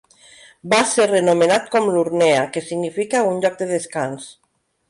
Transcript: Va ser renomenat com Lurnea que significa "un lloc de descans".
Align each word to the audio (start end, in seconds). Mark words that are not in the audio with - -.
Va 0.73 0.79
ser 0.91 1.05
renomenat 1.11 1.69
com 1.77 1.91
Lurnea 1.97 2.41
que 2.57 2.65
significa 2.71 3.25
"un 3.35 3.39
lloc 3.45 3.61
de 3.63 3.69
descans". 3.77 4.31